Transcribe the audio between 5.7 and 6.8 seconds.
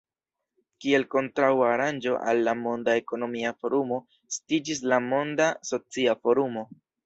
Socia Forumo.